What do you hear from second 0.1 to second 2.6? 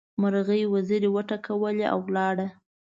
مرغۍ وزرې وټکولې؛ ولاړه.